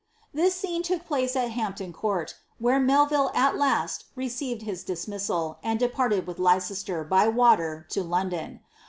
This 0.33 0.55
scene 0.55 0.81
took 0.81 1.05
place 1.05 1.35
at 1.35 1.51
Hampton 1.51 1.93
Court, 1.93 2.33
where 2.57 2.79
Melville 2.79 3.29
at 3.35 3.55
last 3.55 4.05
received 4.15 4.63
his 4.63 4.83
dis 4.83 5.05
inissaU 5.05 5.57
and 5.61 5.79
departed 5.79 6.25
with 6.25 6.39
Leicester, 6.39 7.03
by 7.03 7.27
water, 7.27 7.85
to 7.91 8.01
Liondon. 8.03 8.61